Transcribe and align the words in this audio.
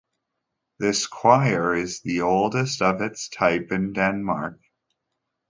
This 0.79 1.05
choir 1.05 1.75
is 1.75 2.01
the 2.01 2.21
oldest 2.21 2.81
of 2.81 3.01
its 3.01 3.29
type 3.29 3.71
in 3.71 3.93
Denmark. 3.93 4.59